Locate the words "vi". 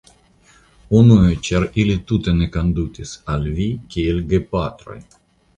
3.61-3.71